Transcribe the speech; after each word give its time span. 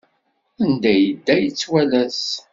Anda 0.63 0.91
yedda 0.97 1.31
ad 1.35 1.39
yettwalas. 1.43 2.23